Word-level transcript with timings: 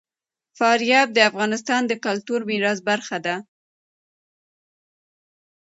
فاریاب 0.57 1.07
د 1.13 1.17
افغانستان 1.29 1.81
د 1.87 1.93
کلتوري 2.05 2.45
میراث 2.49 2.79
برخه 2.89 3.17
ده. 3.25 3.35